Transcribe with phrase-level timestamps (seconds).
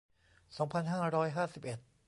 [0.57, 1.79] สองพันห้าร้อยห้าสิบเอ็ด